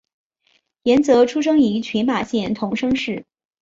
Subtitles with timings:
[0.81, 3.23] 岩泽出生于群马县桐生市。